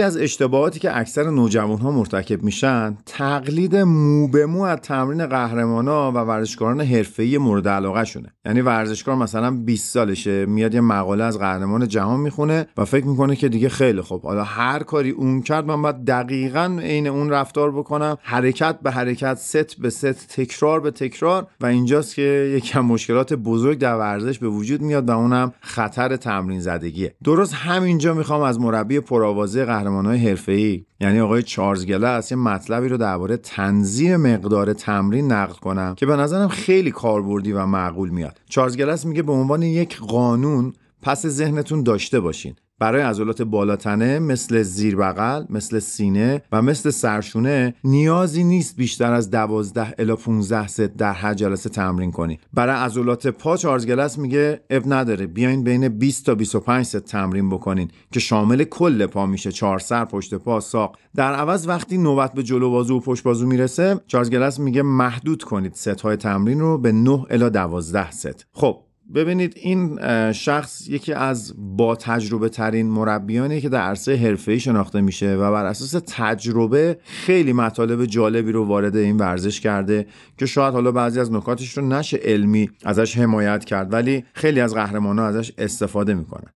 یکی 0.01 0.08
از 0.08 0.17
اشتباهاتی 0.17 0.79
که 0.79 0.98
اکثر 0.98 1.29
نوجوان 1.29 1.79
ها 1.79 1.91
مرتکب 1.91 2.43
میشن 2.43 2.98
تقلید 3.05 3.75
مو 3.75 4.27
به 4.27 4.46
مو 4.46 4.62
از 4.62 4.79
تمرین 4.79 5.25
قهرمانا 5.25 6.12
و 6.12 6.15
ورزشکاران 6.15 6.81
حرفه‌ای 6.81 7.38
مورد 7.38 7.67
علاقه 7.67 8.03
شونه. 8.03 8.34
یعنی 8.46 8.62
ورزشکار 8.62 9.15
مثلا 9.15 9.51
20 9.51 9.93
سالشه 9.93 10.46
میاد 10.46 10.74
یه 10.74 10.81
مقاله 10.81 11.24
از 11.24 11.39
قهرمان 11.39 11.88
جهان 11.88 12.20
می‌خونه 12.20 12.67
و 12.77 12.86
فکر 12.86 13.05
می‌کنه 13.05 13.36
که 13.36 13.50
دیگه 13.50 13.70
خیلی 13.70 14.01
خوب. 14.01 14.22
حالا 14.24 14.43
هر 14.43 14.84
کاری 14.84 15.10
اون 15.10 15.41
کرد 15.41 15.65
من 15.65 15.81
باید 15.81 16.05
دقیقا 16.05 16.79
عین 16.81 17.08
اون 17.08 17.29
رفتار 17.29 17.72
بکنم. 17.72 18.17
حرکت 18.22 18.79
به 18.84 18.91
حرکت 18.91 19.34
ست 19.34 19.79
به 19.79 19.89
ست 19.89 20.27
تکرار 20.36 20.79
به 20.79 20.91
تکرار. 20.91 21.48
و 21.62 21.65
اینجاست 21.65 22.15
که 22.15 22.53
یکم 22.58 22.81
مشکلات 22.81 23.34
بزرگ 23.34 23.77
در 23.77 23.96
ورزش 23.96 24.39
به 24.39 24.48
وجود 24.48 24.81
میاد 24.81 25.10
و 25.10 25.17
اونم 25.17 25.53
خطر 25.62 26.15
تمرین 26.15 26.60
زدگیه. 26.60 27.15
درست 27.24 27.53
همینجا 27.53 28.13
می‌خوام 28.13 28.41
از 28.41 28.60
مربی 28.60 29.00
پرآوازه 29.00 29.65
قهرمانای 29.91 30.17
حرفه‌ای. 30.17 30.86
یعنی 31.00 31.19
آقای 31.19 31.43
چارلز 31.43 31.86
گلس 31.86 32.31
یه 32.31 32.38
مطلبی 32.38 32.88
رو 32.88 32.98
درباره 32.98 33.38
تنظیم 33.38 34.15
مقدار 34.15 34.74
تمرین 34.74 35.31
نقل 35.31 35.53
کنم 35.53 35.95
که 35.95 36.05
به 36.05 36.15
نظرم 36.15 36.48
خیلی 36.48 36.91
کاربردی 36.91 37.51
و 37.51 37.65
معقول 37.65 38.10
میاد. 38.10 38.41
چارلز 38.50 38.77
گلس 38.77 39.05
میگه 39.05 39.21
به 39.21 39.31
عنوان 39.31 39.62
یک 39.63 39.98
قانون 39.98 40.74
پس 41.01 41.27
ذهنتون 41.27 41.83
داشته 41.83 42.19
باشین. 42.19 42.55
برای 42.82 43.02
عضلات 43.02 43.42
بالاتنه 43.42 44.20
مثل 44.20 44.62
زیر 44.62 44.96
بغل، 44.96 45.46
مثل 45.50 45.80
سینه 45.80 46.42
و 46.52 46.62
مثل 46.62 46.90
سرشونه 46.90 47.74
نیازی 47.84 48.44
نیست 48.44 48.76
بیشتر 48.76 49.14
از 49.14 49.32
12 49.32 49.94
الی 50.00 50.16
15 50.16 50.68
ست 50.68 50.82
در 50.82 51.14
هر 51.14 51.34
جلسه 51.34 51.70
تمرین 51.70 52.12
کنید. 52.12 52.40
برای 52.54 52.76
عضلات 52.76 53.28
پا 53.28 53.58
چارلز 53.58 53.88
گلس 53.88 54.18
میگه 54.18 54.62
عیب 54.70 54.94
نداره 54.94 55.28
بیاین 55.28 55.64
بین 55.64 55.88
20 55.88 56.26
تا 56.26 56.36
25 56.36 56.86
ست 56.86 56.98
تمرین 56.98 57.50
بکنین 57.50 57.92
که 58.12 58.20
شامل 58.20 58.64
کل 58.64 59.06
پا 59.06 59.26
میشه 59.26 59.52
چهار 59.52 59.80
سر 59.80 60.06
پشت 60.06 60.34
پا 60.34 60.60
ساق 60.60 60.98
در 61.16 61.34
عوض 61.34 61.68
وقتی 61.68 61.98
نوبت 61.98 62.34
به 62.34 62.44
جلو 62.44 62.70
بازو 62.70 62.98
و 62.98 63.00
پشت 63.00 63.24
بازو 63.24 63.48
می‌رسه 63.48 64.00
چارلز 64.08 64.30
گلس 64.30 64.60
میگه 64.60 64.82
محدود 64.82 65.44
کنید 65.44 65.74
ست 65.74 66.02
های 66.02 66.16
تمرین 66.16 66.60
رو 66.60 66.78
به 66.78 66.92
9 66.92 67.26
الی 67.30 67.50
12 67.50 68.12
ست. 68.12 68.46
خب 68.54 68.78
ببینید 69.15 69.53
این 69.56 70.00
شخص 70.32 70.88
یکی 70.88 71.13
از 71.13 71.53
با 71.58 71.96
تجربه 71.96 72.50
ترین 72.50 72.89
مربیانی 72.89 73.62
که 73.62 73.70
در 73.70 73.82
عرصه 73.82 74.15
حرفه‌ای 74.15 74.60
شناخته 74.60 75.01
میشه 75.01 75.36
و 75.36 75.51
بر 75.51 75.65
اساس 75.65 76.03
تجربه 76.08 76.98
خیلی 77.03 77.53
مطالب 77.53 78.06
جالبی 78.06 78.51
رو 78.51 78.65
وارد 78.65 78.96
این 78.96 79.18
ورزش 79.18 79.60
کرده 79.60 80.08
که 80.38 80.46
شاید 80.46 80.74
حالا 80.74 80.91
بعضی 80.91 81.20
از 81.20 81.32
نکاتش 81.32 81.77
رو 81.77 81.88
نشه 81.88 82.18
علمی 82.18 82.70
ازش 82.86 83.18
حمایت 83.18 83.65
کرد 83.65 83.94
ولی 83.94 84.24
خیلی 84.34 84.60
از 84.60 84.74
قهرمان‌ها 84.74 85.27
ازش 85.27 85.51
استفاده 85.58 86.13
می‌کنن. 86.13 86.50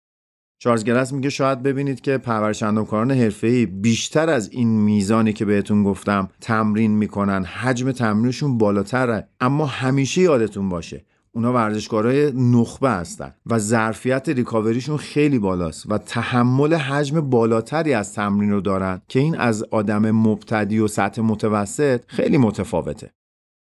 چارلز 0.58 0.84
گلس 0.84 1.12
میگه 1.12 1.30
شاید 1.30 1.62
ببینید 1.62 2.00
که 2.00 2.18
پرورش 2.18 2.62
اندامکاران 2.62 3.10
حرفه‌ای 3.10 3.66
بیشتر 3.66 4.30
از 4.30 4.50
این 4.52 4.68
میزانی 4.68 5.32
که 5.32 5.44
بهتون 5.44 5.84
گفتم 5.84 6.28
تمرین 6.40 6.90
می‌کنن 6.90 7.44
حجم 7.44 7.92
تمرینشون 7.92 8.58
بالاتره 8.58 9.28
اما 9.40 9.66
همیشه 9.66 10.20
یادتون 10.20 10.68
باشه 10.68 11.04
اونا 11.34 11.52
ورزشکارای 11.52 12.32
نخبه 12.32 12.90
هستن 12.90 13.34
و 13.46 13.58
ظرفیت 13.58 14.28
ریکاوریشون 14.28 14.96
خیلی 14.96 15.38
بالاست 15.38 15.90
و 15.90 15.98
تحمل 15.98 16.74
حجم 16.74 17.20
بالاتری 17.20 17.94
از 17.94 18.14
تمرین 18.14 18.50
رو 18.50 18.60
دارن 18.60 19.02
که 19.08 19.20
این 19.20 19.36
از 19.36 19.64
آدم 19.70 20.10
مبتدی 20.10 20.78
و 20.78 20.88
سطح 20.88 21.22
متوسط 21.22 22.00
خیلی 22.06 22.38
متفاوته. 22.38 23.12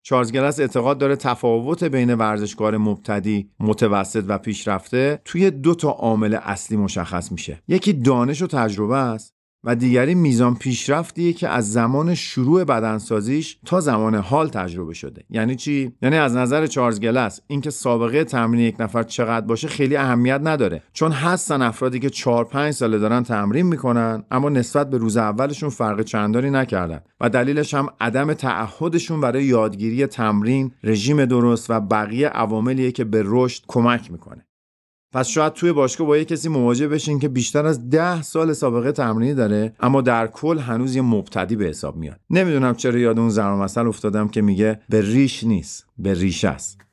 چارلز 0.07 0.33
گلس 0.33 0.61
اعتقاد 0.61 0.99
داره 0.99 1.17
تفاوت 1.17 1.85
بین 1.85 2.15
ورزشکار 2.15 2.77
مبتدی، 2.77 3.51
متوسط 3.61 4.25
و 4.29 4.39
پیشرفته 4.39 5.21
توی 5.25 5.51
دو 5.51 5.75
تا 5.75 5.91
عامل 5.91 6.35
اصلی 6.35 6.77
مشخص 6.77 7.33
میشه. 7.33 7.63
یکی 7.69 7.93
دانش 7.93 8.43
و 8.43 8.47
تجربه 8.47 8.97
است 8.97 9.34
و 9.65 9.77
دیگری 9.77 10.15
میزان 10.15 10.55
پیشرفتیه 10.55 11.33
که 11.33 11.49
از 11.49 11.73
زمان 11.73 12.15
شروع 12.15 12.65
بدنسازیش 12.65 13.59
تا 13.67 13.81
زمان 13.81 14.15
حال 14.15 14.49
تجربه 14.49 14.95
شده. 14.95 15.25
یعنی 15.31 15.57
چی؟ 15.57 15.93
یعنی 16.03 16.17
از 16.17 16.37
نظر 16.37 16.67
چارلز 16.67 17.01
گلس 17.01 17.41
اینکه 17.47 17.71
سابقه 17.71 18.25
تمرین 18.25 18.61
یک 18.61 18.77
نفر 18.81 19.03
چقدر 19.03 19.47
باشه 19.47 19.69
خیلی 19.69 19.97
اهمیت 19.97 20.41
نداره. 20.45 20.83
چون 20.93 21.13
هستن 21.13 21.63
افرادی 21.63 22.01
که 22.01 22.11
4 22.11 22.45
5 22.45 22.73
ساله 22.75 22.99
دارن 22.99 23.23
تمرین 23.23 23.67
می‌کنن 23.67 24.25
اما 24.31 24.49
نسبت 24.49 24.91
به 24.91 24.99
روز 24.99 25.17
اولشون 25.17 25.69
فرق 25.69 26.03
چندانی 26.03 26.51
نکردن. 26.51 27.01
و 27.21 27.29
دلیلش 27.29 27.75
هم 27.75 27.89
عدم 28.01 28.35
تعهدشون 28.35 29.21
برای 29.21 29.45
یادگیری 29.45 30.07
تمرین 30.07 30.73
رژیم 30.85 31.25
درست 31.25 31.71
و 31.71 31.81
بقیه 31.81 32.29
عواملیه 32.29 32.93
که 32.93 33.05
به 33.05 33.23
رشد 33.27 33.63
کمک 33.67 34.13
می‌کنه. 34.13 34.47
پس 35.15 35.29
شاید 35.29 35.53
توی 35.53 35.73
باشگاه 35.73 36.07
با 36.07 36.17
یه 36.17 36.25
کسی 36.25 36.49
مواجه 36.49 36.89
بشین 36.89 37.19
که 37.19 37.29
بیشتر 37.29 37.67
از 37.67 37.91
ده 37.91 38.23
سال 38.23 38.53
سابقه 38.53 38.93
تمرینی 38.93 39.35
داره 39.35 39.73
اما 39.81 40.01
در 40.01 40.27
کل 40.27 40.59
هنوز 40.59 40.97
یه 40.97 41.03
مبتدی 41.03 41.57
به 41.57 41.65
حساب 41.65 41.97
میاد. 41.97 42.21
نمی‌دونم 42.31 42.75
چرا 42.75 42.99
یاد 42.99 43.19
اون 43.19 43.29
زرم 43.29 43.61
افتادم 43.77 44.29
که 44.29 44.43
میگه 44.43 44.81
به 44.89 45.01
ریش 45.01 45.45
نیست 45.45 45.87
به 45.99 46.15
ریش 46.15 46.45
است. 46.45 46.84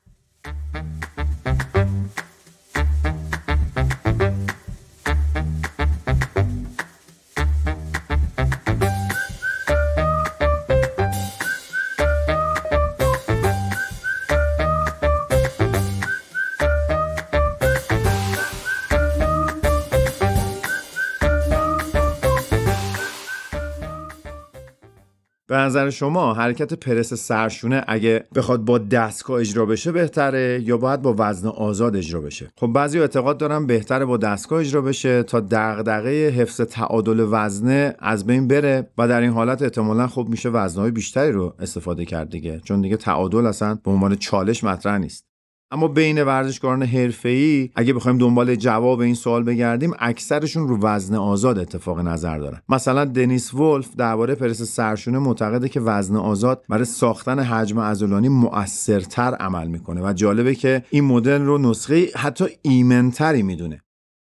شما 25.92 26.34
حرکت 26.34 26.74
پرس 26.74 27.14
سرشونه 27.14 27.84
اگه 27.88 28.24
بخواد 28.36 28.66
با 28.66 28.78
دستگاه 28.78 29.40
اجرا 29.40 29.66
بشه 29.66 29.92
بهتره 29.92 30.62
یا 30.64 30.78
باید 30.78 31.02
با 31.02 31.16
وزن 31.18 31.48
آزاد 31.48 31.96
اجرا 31.96 32.22
بشه؟ 32.22 32.52
خب 32.58 32.68
بعضی 32.68 33.00
اعتقاد 33.00 33.38
دارن 33.38 33.66
بهتره 33.66 34.06
با 34.06 34.18
دستگاه 34.18 34.60
اجرا 34.60 34.82
بشه 34.82 35.24
تا 35.24 35.40
دغدغه 35.40 36.30
حفظ 36.30 36.62
تعادل 36.62 37.28
وزنه 37.32 37.96
از 38.00 38.26
بین 38.26 38.48
بره 38.48 38.90
و 38.98 39.08
در 39.08 39.22
این 39.22 39.32
حالت 39.32 39.62
احتمالا 39.62 40.08
خب 40.08 40.28
میشه 40.30 40.50
وزنهای 40.50 40.92
بیشتری 40.92 41.32
رو 41.32 41.54
استفاده 41.60 42.06
کرد 42.06 42.30
دیگه 42.30 42.62
چون 42.64 42.82
دیگه 42.82 42.98
تعادل 42.98 43.46
اصلا 43.46 43.80
به 43.84 43.92
عنوان 43.92 44.16
چالش 44.16 44.64
مطرح 44.64 44.98
نیست. 44.98 45.31
اما 45.72 45.88
بین 45.88 46.24
ورزشکاران 46.24 46.84
حرفه‌ای 46.84 47.70
اگه 47.76 47.94
بخوایم 47.94 48.18
دنبال 48.18 48.56
جواب 48.56 49.00
این 49.00 49.14
سوال 49.14 49.44
بگردیم 49.44 49.92
اکثرشون 50.00 50.68
رو 50.68 50.80
وزن 50.82 51.16
آزاد 51.16 51.60
اتفاق 51.60 52.00
نظر 52.00 52.38
دارن. 52.38 52.62
مثلا 52.70 53.06
دنیس 53.06 53.54
ولف 53.54 53.96
درباره 53.96 54.36
پرس 54.36 54.62
سرشونه 54.62 55.20
معتقده 55.20 55.70
که 55.70 55.80
وزن 55.80 56.16
آزاد 56.16 56.64
برای 56.70 56.86
ساختن 56.86 57.40
حجم 57.40 57.80
عضلانی 57.80 58.30
مؤثرتر 58.30 59.34
عمل 59.34 59.68
می‌کنه 59.68 60.02
و 60.10 60.14
جالبه 60.14 60.56
که 60.56 60.84
این 60.90 61.04
مدل 61.04 61.42
رو 61.42 61.58
نسخه 61.58 62.08
حتی 62.16 62.46
ایمنتری 62.62 63.44
می‌دونه. 63.44 63.82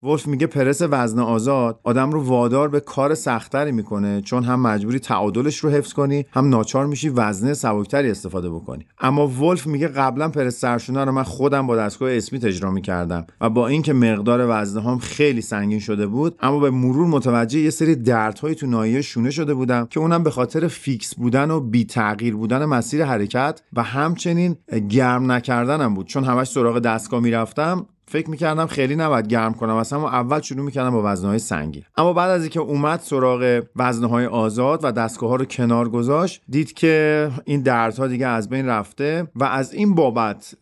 ولف 0.03 0.27
میگه 0.27 0.47
پرس 0.47 0.81
وزن 0.81 1.19
آزاد 1.19 1.79
آدم 1.83 2.11
رو 2.11 2.23
وادار 2.23 2.69
به 2.69 2.79
کار 2.79 3.13
سختتری 3.13 3.71
می‌کنه 3.71 4.21
چون 4.21 4.43
هم 4.43 4.61
مجبوری 4.61 4.99
تعادلش 4.99 5.57
رو 5.57 5.69
حفظ 5.69 5.93
کنی 5.93 6.25
هم 6.31 6.49
ناچار 6.49 6.85
میشی 6.85 7.09
وزنه 7.09 7.53
سبکتری 7.53 8.11
استفاده 8.11 8.49
بکنی. 8.49 8.85
اما 8.99 9.27
ولف 9.27 9.67
میگه 9.67 9.87
قبلا 9.87 10.29
پرس 10.29 10.59
سرشونه 10.59 11.05
رو 11.05 11.11
من 11.11 11.23
خودم 11.23 11.67
با 11.67 11.75
دستگاه 11.75 12.11
اسمیت 12.11 12.45
اجرا 12.45 12.71
می‌کردم 12.71 13.25
و 13.41 13.49
با 13.49 13.67
اینکه 13.67 13.93
مقدار 13.93 14.45
وزنه 14.49 14.83
هم 14.83 14.99
خیلی 14.99 15.41
سنگین 15.41 15.79
شده 15.79 16.07
بود 16.07 16.35
اما 16.39 16.59
به 16.59 16.69
مرور 16.69 17.07
متوجه 17.07 17.59
یه 17.59 17.69
سری 17.69 17.95
دردهای 17.95 18.55
تو 18.55 18.67
ناحیه 18.67 19.01
شونه 19.01 19.31
شده 19.31 19.53
بودم 19.53 19.87
که 19.89 19.99
اونم 19.99 20.23
به 20.23 20.31
خاطر 20.31 20.67
fix 20.67 21.15
بودن 21.15 21.51
و 21.51 21.59
بی 21.59 21.85
تغییر 21.85 22.35
بودن 22.35 22.65
مسیر 22.65 23.05
حرکت 23.05 23.61
و 23.73 23.83
همچنین 23.83 24.57
گرم 24.89 25.31
نکردنم 25.31 25.93
بود. 25.93 26.07
چون 26.07 26.23
همش 26.23 26.47
سراغ 26.47 26.79
دستگاه 26.79 27.19
می‌رفتم 27.19 27.85
فکر 28.11 28.29
می‌کردم 28.29 28.67
خیلی 28.67 28.95
نباید 28.95 29.27
گرم 29.27 29.53
کنم. 29.53 29.75
اصلا 29.75 30.07
اول 30.07 30.41
شروع 30.41 30.65
می‌کردم 30.65 30.91
با 30.91 31.01
وزنهای 31.05 31.39
سنگین 31.39 31.83
اما 31.97 32.13
بعد 32.13 32.29
از 32.29 32.41
اینکه 32.41 32.59
اومد 32.59 32.99
سراغ 32.99 33.61
وزنهای 33.75 34.25
آزاد 34.25 34.79
و 34.83 34.91
دستگاه 34.91 35.29
ها 35.29 35.35
رو 35.35 35.45
کنار 35.45 35.89
گذاشت 35.89 36.41
دید 36.49 36.73
که 36.73 37.29
این 37.45 37.61
دردها 37.61 38.07
دیگه 38.07 38.27
از 38.27 38.49
بین 38.49 38.65
رفته 38.65 39.27
و 39.35 39.43
از 39.43 39.73
این 39.73 39.95
بابت 39.95 40.55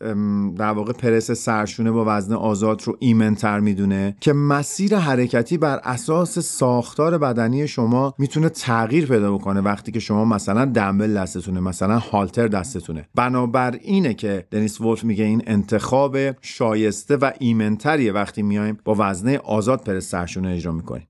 در 0.56 0.70
واقع 0.70 0.92
پرس 0.92 1.30
سرشونه 1.30 1.90
با 1.90 2.04
وزن 2.06 2.34
آزاد 2.34 2.82
رو 2.84 2.96
ایمنتر 2.98 3.60
می‌دونه 3.60 4.16
که 4.20 4.32
مسیر 4.32 4.96
حرکتی 4.96 5.58
بر 5.58 5.80
اساس 5.84 6.38
ساختار 6.38 7.18
بدنی 7.18 7.68
شما 7.68 8.14
می‌تونه 8.18 8.48
تغییر 8.48 9.06
پیدا 9.06 9.32
بکنه 9.32 9.60
وقتی 9.60 9.92
که 9.92 10.00
شما 10.00 10.24
مثلا 10.24 10.64
دمبل 10.64 11.14
دستتونه 11.14 11.60
مثلا 11.60 11.98
هالتر 11.98 12.48
دستتونه. 12.48 13.08
بنابر 13.14 13.78
اینه 13.82 14.14
که 14.14 14.46
دنیس 14.50 14.80
ولف 14.80 15.04
میگه 15.04 15.24
این 15.24 15.42
انتخاب 15.46 16.16
شایسته 16.40 17.16
و 17.16 17.30
ایمنتریه 17.40 18.12
وقتی 18.12 18.42
میایم 18.42 18.78
با 18.84 18.96
وزنه 18.98 19.38
آزاد 19.38 19.84
پرس 19.84 20.08
سرشونه 20.10 20.50
اجرا 20.50 20.72
می‌کنیم. 20.72 21.06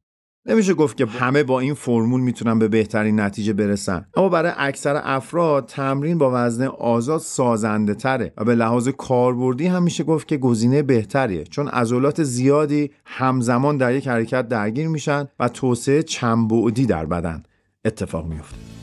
نمیشه 0.47 0.75
گفت 0.75 0.97
که 0.97 1.07
همه 1.07 1.43
با 1.43 1.61
این 1.61 1.75
فرمول 1.75 2.21
می‌تونن 2.21 2.59
به 2.59 2.69
بهترین 2.69 3.21
نتیجه 3.21 3.53
برسن. 3.53 4.07
اما 4.17 4.29
برای 4.29 4.53
اکثر 4.57 5.01
افراد 5.05 5.67
تمرین 5.67 6.19
با 6.19 6.31
وزن 6.35 6.67
آزاد 6.67 7.21
سازنده 7.21 7.95
تره 7.95 8.33
و 8.37 8.45
به 8.45 8.55
لحاظ 8.55 8.89
کاربردی 8.89 9.67
هم 9.67 9.83
میشه 9.83 10.05
گفت 10.05 10.29
که 10.29 10.37
گزینه 10.37 10.83
بهتریه. 10.83 11.45
چون 11.45 11.69
عضلات 11.69 12.23
زیادی 12.23 12.91
همزمان 13.05 13.77
در 13.77 13.95
یک 13.95 14.09
حرکت 14.09 14.49
درگیر 14.49 14.89
میشن 14.89 15.29
و 15.39 15.49
توسعه 15.49 16.03
چند 16.03 16.87
در 16.87 17.07
بدن 17.07 17.43
اتفاق 17.85 18.27
میفته 18.27 18.80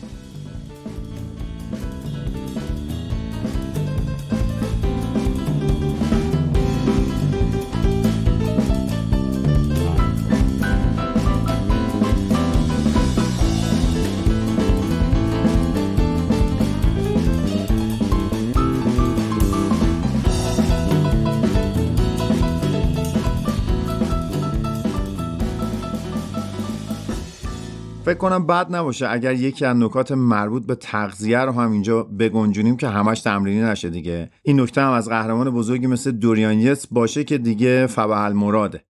فکر 28.18 28.30
کنم 28.30 28.48
بد 28.48 28.76
نباشه. 28.76 29.08
اگر 29.10 29.34
یکی 29.34 29.66
از 29.66 29.78
نکات 29.78 30.12
مربوط 30.12 30.66
به 30.66 30.76
تغذیه 30.76 31.40
رو 31.40 31.52
هم 31.52 31.72
اینجا 31.72 32.04
بگنجونیم 32.04 32.78
که 32.78 32.88
همش 32.88 33.22
تمرینی 33.22 33.62
نشه 33.62 33.90
دیگه. 33.90 34.30
این 34.44 34.62
نکته 34.62 34.82
هم 34.82 34.92
از 34.92 35.10
قهرمان 35.10 35.50
بزرگی 35.50 35.88
مثل 35.88 36.12
دوریان 36.12 36.60
یتس 36.60 36.88
باشه 36.88 37.24
که 37.24 37.38
دیگه 37.38 37.88
فبهل 37.88 38.34
مراده 38.34 38.84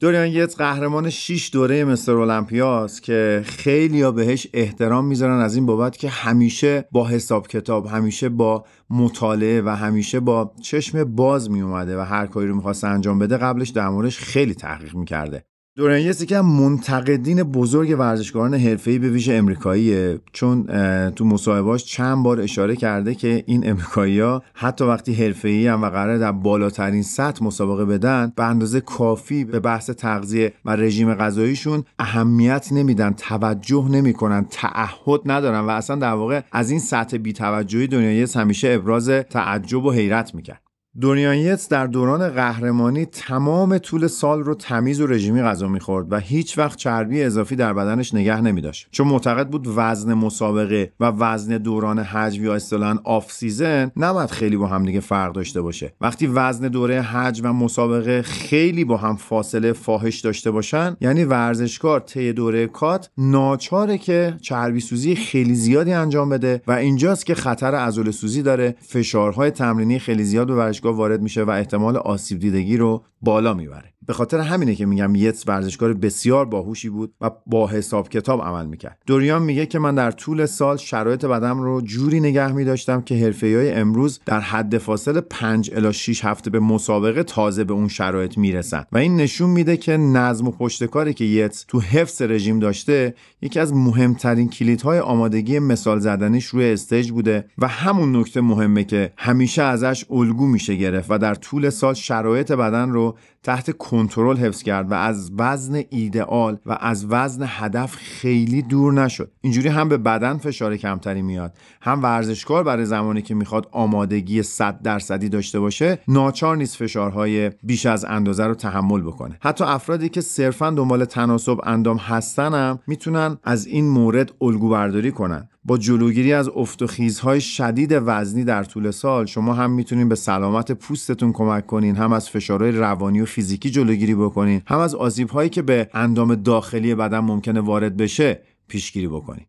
دوریان 0.00 0.26
یتس 0.26 0.56
قهرمان 0.56 1.10
6 1.10 1.50
دوره 1.52 1.84
مستر 1.84 2.12
المپیاست 2.12 3.02
که 3.02 3.42
خیلی 3.44 4.02
ها 4.02 4.10
بهش 4.10 4.46
احترام 4.54 5.04
می‌ذارن 5.04 5.40
از 5.40 5.54
این 5.54 5.66
بابت 5.66 5.96
که 5.96 6.08
همیشه 6.08 6.88
با 6.92 7.08
حساب 7.08 7.48
کتاب 7.48 7.86
همیشه 7.86 8.28
با 8.28 8.64
مطالعه 8.90 9.62
و 9.62 9.68
همیشه 9.68 10.20
با 10.20 10.52
چشم 10.62 11.04
باز 11.04 11.50
می 11.50 11.60
اومده 11.60 11.98
و 11.98 12.00
هر 12.00 12.26
کاری 12.26 12.48
رو 12.48 12.54
می‌خواست 12.54 12.84
انجام 12.84 13.18
بده 13.18 13.36
قبلش 13.36 13.68
در 13.68 13.88
موردش 13.88 14.18
خیلی 14.18 14.54
تحقیق 14.54 14.94
می‌کرده. 14.94 15.44
دورانیس 15.76 16.22
یکی 16.22 16.34
از 16.34 16.44
منتقدین 16.44 17.42
بزرگ 17.42 17.96
ورزشکاران 17.98 18.54
حرفه‌ای 18.54 18.98
به 18.98 19.08
ویژه 19.08 19.34
امریکاییه. 19.34 20.20
چون 20.32 20.66
تو 21.10 21.24
مصاحبهاش 21.24 21.84
چند 21.84 22.24
بار 22.24 22.40
اشاره 22.40 22.76
کرده 22.76 23.14
که 23.14 23.44
این 23.46 23.70
امریکایی‌ها 23.70 24.42
حتی 24.54 24.84
وقتی 24.84 25.14
حرفه‌ای 25.14 25.66
هم 25.66 25.82
و 25.82 25.90
قرار 25.90 26.18
در 26.18 26.32
بالاترین 26.32 27.02
سطح 27.02 27.44
مسابقه 27.44 27.84
بدن 27.84 28.32
به 28.36 28.44
اندازه 28.44 28.80
کافی 28.80 29.44
به 29.44 29.60
بحث 29.60 29.90
تغذیه 29.90 30.52
و 30.64 30.76
رژیم 30.76 31.14
غذاییشون 31.14 31.84
اهمیت 31.98 32.68
نمیدن 32.72 33.12
توجه 33.12 33.88
نمی‌کنن 33.90 34.46
تعهد 34.50 35.20
ندارن 35.26 35.60
و 35.60 35.68
اصلا 35.68 35.96
در 35.96 36.12
واقع 36.12 36.40
از 36.52 36.70
این 36.70 36.80
سطح 36.80 37.16
بی‌توجهی 37.16 37.86
دنیایس 37.86 38.36
همیشه 38.36 38.68
ابراز 38.68 39.08
تعجب 39.08 39.84
و 39.84 39.92
حیرت 39.92 40.34
می‌کرد. 40.34 40.61
دوریان 41.00 41.42
یتس 41.42 41.68
در 41.68 41.86
دوران 41.86 42.28
قهرمانی 42.28 43.06
تمام 43.06 43.78
طول 43.78 44.06
سال 44.06 44.42
رو 44.42 44.54
تمیز 44.54 45.00
و 45.00 45.06
رژیمی 45.06 45.42
غذا 45.42 45.68
می‌خورد 45.68 46.12
و 46.12 46.18
هیچ 46.18 46.58
وقت 46.58 46.78
چربی 46.78 47.22
اضافی 47.22 47.56
در 47.56 47.72
بدنش 47.72 48.14
نگه 48.14 48.40
نمی 48.40 48.60
داشت 48.60 48.88
چون 48.90 49.08
معتقد 49.08 49.48
بود 49.48 49.68
وزن 49.76 50.14
مسابقه 50.14 50.92
و 51.00 51.04
وزن 51.04 51.58
دوران 51.58 51.98
حجم 51.98 52.38
یا 52.38 52.54
اصطلاحا 52.54 52.98
off 53.04 53.32
season 53.32 53.90
نباید 53.96 54.30
خیلی 54.30 54.56
با 54.56 54.66
هم 54.66 54.84
دیگه 54.84 55.00
فرق 55.00 55.32
داشته 55.32 55.62
باشه. 55.62 55.92
وقتی 56.00 56.26
وزن 56.26 56.68
دوره 56.68 57.02
حجم 57.02 57.40
و 57.44 57.52
مسابقه 57.52 58.22
خیلی 58.22 58.84
با 58.84 58.96
هم 58.96 59.16
فاصله 59.16 59.72
فاحش 59.72 60.20
داشته 60.20 60.50
باشن 60.50 60.96
یعنی 61.00 61.24
ورزشکار 61.24 62.00
طی 62.00 62.32
دوره 62.32 62.66
cut 62.66 63.10
ناچاره 63.18 63.98
که 63.98 64.36
چربی 64.40 64.80
سوزی 64.80 65.14
خیلی 65.14 65.54
زیادی 65.54 65.92
انجام 65.92 66.28
بده 66.28 66.62
و 66.66 66.72
اینجاست 66.72 67.26
که 67.26 67.34
خطر 67.34 67.74
عضله 67.74 68.10
سوزی 68.10 68.42
داره. 68.42 68.74
فشارهای 68.80 69.50
تمرینی 69.50 69.98
خیلی 69.98 70.24
زیاد 70.24 70.50
به 70.82 70.92
وارد 70.92 71.22
میشه 71.22 71.42
و 71.42 71.50
احتمال 71.50 71.96
آسیب 71.96 72.38
دیدگی 72.38 72.76
رو 72.76 73.04
بالا 73.20 73.54
می‌بره. 73.54 73.92
به 74.06 74.12
خاطر 74.12 74.40
همینه 74.40 74.74
که 74.74 74.86
میگم 74.86 75.14
یتس 75.14 75.48
ورزشکار 75.48 75.94
بسیار 75.94 76.44
باهوشی 76.44 76.88
بود 76.88 77.14
و 77.20 77.30
با 77.46 77.68
حساب 77.68 78.08
کتاب 78.08 78.42
عمل 78.42 78.66
می‌کرد. 78.66 78.98
دوریان 79.06 79.42
میگه 79.42 79.66
که 79.66 79.78
من 79.78 79.94
در 79.94 80.10
طول 80.10 80.46
سال 80.46 80.76
شرایط 80.76 81.24
بدم 81.24 81.60
رو 81.60 81.80
جوری 81.80 82.20
نگه 82.20 82.52
میداشتم 82.52 83.00
که 83.00 83.14
حرفه 83.14 83.46
های 83.46 83.72
امروز 83.72 84.20
در 84.26 84.40
حد 84.40 84.78
فاصل 84.78 85.20
5 85.20 85.70
الی 85.74 85.92
6 85.92 86.24
هفته 86.24 86.50
به 86.50 86.60
مسابقه 86.60 87.22
تازه 87.22 87.64
به 87.64 87.72
اون 87.72 87.88
شرایط 87.88 88.38
می‌رسن. 88.38 88.84
و 88.92 88.98
این 88.98 89.16
نشون 89.16 89.50
میده 89.50 89.76
که 89.76 89.96
نظم 89.96 90.48
و 90.48 90.50
پشتکاری 90.50 91.14
که 91.14 91.24
یتس 91.24 91.64
تو 91.68 91.80
حفظ 91.80 92.22
رژیم 92.22 92.58
داشته 92.58 93.14
یکی 93.42 93.60
از 93.60 93.74
مهمترین 93.74 94.48
کلیدهای 94.48 94.98
آمادگی 94.98 95.58
مثال 95.58 95.98
زدنیش 95.98 96.46
روی 96.46 96.72
استیج 96.72 97.10
بوده 97.10 97.44
و 97.58 97.68
همون 97.68 98.16
نکته 98.16 98.40
مهمه 98.40 98.84
که 98.84 99.12
همیشه 99.16 99.62
ازش 99.62 100.04
الگو 100.10 100.46
میشه 100.46 100.74
گرفت 100.74 101.10
و 101.10 101.18
در 101.18 101.34
طول 101.34 101.70
سال 101.70 101.94
شرایط 101.94 102.52
بدن 102.52 102.90
رو 102.90 103.16
تحت 103.42 103.78
کنترل 103.78 104.36
حفظ 104.36 104.62
کرد 104.62 104.90
و 104.90 104.94
از 104.94 105.32
وزن 105.38 105.82
ایدئال 105.90 106.58
و 106.66 106.78
از 106.80 107.06
وزن 107.08 107.44
هدف 107.48 107.96
خیلی 107.96 108.62
دور 108.62 108.92
نشد. 108.92 109.32
اینجوری 109.40 109.68
هم 109.68 109.88
به 109.88 109.98
بدن 109.98 110.36
فشار 110.36 110.76
کمتری 110.76 111.22
میاد 111.22 111.54
هم 111.80 112.02
ورزشکار 112.02 112.64
برای 112.64 112.84
زمانی 112.84 113.22
که 113.22 113.34
می‌خواد 113.34 113.68
آمادگی 113.72 114.42
100 114.42 114.82
درصدی 114.82 115.28
داشته 115.28 115.60
باشه 115.60 115.98
ناچار 116.08 116.56
نیست 116.56 116.76
فشارهای 116.76 117.50
بیش 117.62 117.86
از 117.86 118.04
اندازه 118.04 118.44
رو 118.44 118.54
تحمل 118.54 119.00
بکنه. 119.00 119.38
حتی 119.40 119.64
افرادی 119.64 120.08
که 120.08 120.20
صرفا 120.20 120.70
دنبال 120.70 121.04
تناسب 121.04 121.60
اندام 121.64 121.96
هستن 121.96 122.54
هم 122.54 122.78
می‌تونن 122.86 123.38
از 123.44 123.66
این 123.66 123.88
مورد 123.88 124.32
الگو 124.40 124.68
برداری 124.68 125.12
کنن. 125.12 125.48
با 125.64 125.78
جلوگیری 125.78 126.32
از 126.32 126.48
افت 126.48 126.82
و 126.82 126.86
خیزهای 126.86 127.40
شدید 127.40 127.92
وزنی 127.92 128.44
در 128.44 128.64
طول 128.64 128.90
سال 128.90 129.26
شما 129.26 129.54
هم 129.54 129.70
می‌تونین 129.70 130.08
به 130.08 130.14
سلامت 130.14 130.72
پوستتون 130.72 131.32
کمک 131.32 131.66
کنین 131.66 131.96
هم 131.96 132.12
از 132.12 132.30
فشارهای 132.30 132.72
روانی 132.72 133.20
و 133.20 133.24
فیزیکی 133.24 133.70
جلوگیری 133.70 134.14
بکنین 134.14 134.62
هم 134.66 134.78
از 134.78 134.94
آسیبهایی 134.94 135.50
که 135.50 135.62
به 135.62 135.88
اندام 135.94 136.34
داخلی 136.34 136.94
بدن 136.94 137.18
ممکنه 137.18 137.60
وارد 137.60 137.96
بشه 137.96 138.42
پیشگیری 138.68 139.08
بکنین. 139.08 139.46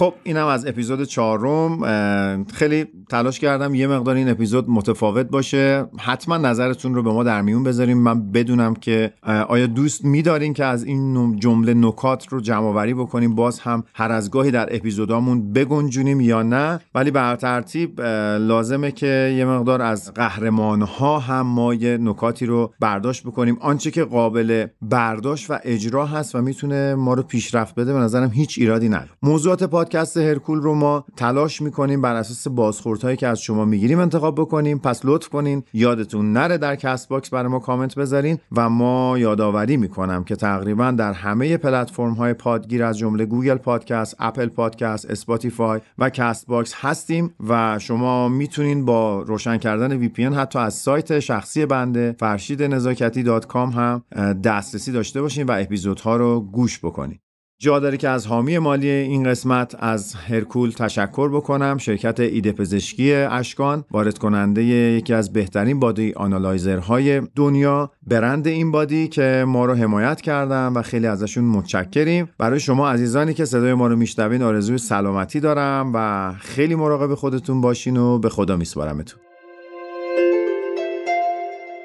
خب 0.00 0.14
اینم 0.24 0.46
از 0.46 0.66
اپیزود 0.66 1.02
چهارم. 1.02 2.44
خیلی 2.44 2.86
تلاش 3.10 3.40
کردم 3.40 3.74
یه 3.74 3.86
مقدار 3.86 4.16
این 4.16 4.28
اپیزود 4.28 4.70
متفاوت 4.70 5.26
باشه. 5.26 5.86
حتما 5.98 6.36
نظرتون 6.36 6.94
رو 6.94 7.02
به 7.02 7.12
ما 7.12 7.24
در 7.24 7.42
میون 7.42 7.64
بذاریم. 7.64 7.98
من 7.98 8.32
بدونم 8.32 8.74
که 8.74 9.12
آیا 9.48 9.66
دوست 9.66 10.04
میدارین 10.04 10.54
که 10.54 10.64
از 10.64 10.84
این 10.84 11.36
جمله 11.36 11.74
نکات 11.74 12.28
رو 12.28 12.40
جمع 12.40 12.66
آوری 12.66 12.94
بکنیم؟ 12.94 13.34
باز 13.34 13.60
هم 13.60 13.84
هر 13.94 14.12
از 14.12 14.30
گاهی 14.30 14.50
در 14.50 14.76
اپیزودامون 14.76 15.52
بگنجونیم 15.52 16.20
یا 16.20 16.42
نه. 16.42 16.80
ولی 16.94 17.10
به 17.10 17.36
ترتیب 17.36 18.00
لازمه 18.40 18.92
که 18.92 19.34
یه 19.36 19.44
مقدار 19.44 19.82
از 19.82 20.14
قهرمان 20.14 20.82
ها 20.82 21.18
هم 21.18 21.46
ما 21.46 21.74
یه 21.74 21.98
نکاتی 22.00 22.46
رو 22.46 22.72
برداشت 22.80 23.22
بکنیم. 23.22 23.56
آنچه 23.60 23.90
که 23.90 24.04
قابل 24.04 24.66
برداشت 24.82 25.50
و 25.50 25.58
اجرا 25.64 26.06
هست 26.06 26.34
و 26.34 26.42
می‌تونه 26.42 26.94
ما 26.94 27.14
رو 27.14 27.22
پیشرفت 27.22 27.74
بده 27.74 27.92
به 27.92 27.98
نظرم 27.98 28.30
هیچ 28.30 28.58
ایرادی 28.58 28.88
نداره. 28.88 29.10
موضوعات 29.22 29.64
پادکست 29.90 30.16
هرکول 30.16 30.60
رو 30.60 30.74
ما 30.74 31.04
تلاش 31.16 31.62
می‌کنیم 31.62 32.02
بر 32.02 32.14
اساس 32.14 32.48
بازخوردهایی 32.48 33.16
که 33.16 33.26
از 33.26 33.40
شما 33.40 33.64
می‌گیریم 33.64 33.98
انتخاب 33.98 34.34
بکنیم. 34.40 34.78
پس 34.78 35.00
لطف 35.04 35.28
کنین 35.28 35.62
یادتون 35.72 36.32
نره 36.32 36.58
در 36.58 36.76
Castbox 36.76 37.30
برای 37.30 37.48
ما 37.48 37.58
کامنت 37.58 37.94
بذارین 37.94 38.38
و 38.52 38.68
ما 38.68 39.18
یادآوری 39.18 39.76
می‌کنم 39.76 40.24
که 40.24 40.36
تقریبا 40.36 40.90
در 40.90 41.12
همه 41.12 41.56
پلتفرم 41.56 42.12
های 42.12 42.34
پادگیر 42.34 42.84
از 42.84 42.98
جمله 42.98 43.26
Google 43.26 43.56
Podcast، 43.56 44.16
Apple 44.18 44.48
Podcast، 44.48 45.10
Spotify 45.10 45.80
و 45.98 46.10
Castbox 46.10 46.74
هستیم 46.76 47.34
و 47.48 47.78
شما 47.78 48.28
می‌تونین 48.28 48.84
با 48.84 49.22
روشن 49.22 49.56
کردن 49.56 49.96
وی 49.96 50.08
پی 50.08 50.24
حتی 50.24 50.58
از 50.58 50.74
سایت 50.74 51.20
شخصی 51.20 51.66
بنده 51.66 52.16
فرشید 52.18 52.62
نزاکتی 52.62 53.24
هم 53.54 54.02
دسترسی 54.44 54.92
داشته 54.92 55.22
باشین 55.22 55.46
و 55.46 55.52
اپیزودها 55.60 56.16
رو 56.16 56.40
گوش 56.40 56.78
بکنین. 56.84 57.18
جا 57.62 57.78
داره 57.78 57.96
که 57.96 58.08
از 58.08 58.26
حامی 58.26 58.58
مالی 58.58 58.88
این 58.88 59.24
قسمت 59.24 59.76
از 59.78 60.14
هرکول 60.14 60.70
تشکر 60.70 61.28
بکنم. 61.28 61.78
شرکت 61.78 62.20
ایده 62.20 62.52
پزشکی 62.52 63.12
اشکان 63.12 63.84
وارد 63.90 64.18
کننده 64.18 64.64
یکی 64.64 65.14
از 65.14 65.32
بهترین 65.32 65.80
بادی 65.80 66.12
آنالایزرهای 66.16 67.22
دنیا. 67.36 67.90
برند 68.06 68.46
این 68.46 68.70
بادی 68.70 69.08
که 69.08 69.44
ما 69.46 69.64
رو 69.64 69.74
حمایت 69.74 70.20
کردن 70.20 70.72
و 70.72 70.82
خیلی 70.82 71.06
ازشون 71.06 71.44
متشکریم. 71.44 72.28
برای 72.38 72.60
شما 72.60 72.90
عزیزانی 72.90 73.34
که 73.34 73.44
صدای 73.44 73.74
ما 73.74 73.86
رو 73.86 73.96
میشنوین 73.96 74.42
آرزوی 74.42 74.78
سلامتی 74.78 75.40
دارم 75.40 75.92
و 75.94 76.32
خیلی 76.40 76.74
مراقب 76.74 77.14
خودتون 77.14 77.60
باشین 77.60 77.96
و 77.96 78.18
به 78.18 78.28
خدا 78.28 78.56
میسپارمتون. 78.56 79.20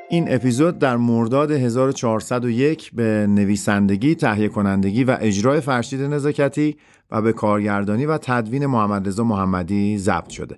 این 0.09 0.33
اپیزود 0.33 0.79
در 0.79 0.97
مرداد 0.97 1.51
1401 1.51 2.91
به 2.93 3.27
نویسندگی، 3.29 4.15
تهیه 4.15 4.47
کنندگی 4.47 5.03
و 5.03 5.17
اجرای 5.21 5.59
فرشید 5.59 6.01
نزاکتی 6.01 6.77
و 7.11 7.21
به 7.21 7.33
کارگردانی 7.33 8.05
و 8.05 8.17
تدوین 8.17 8.65
محمد 8.65 9.07
رضا 9.07 9.23
محمدی 9.23 9.97
ضبط 9.97 10.29
شده. 10.29 10.57